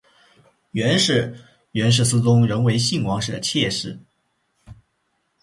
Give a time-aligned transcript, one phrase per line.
[0.71, 1.37] 袁氏
[1.73, 3.99] 原是思宗仍为信王时的妾室。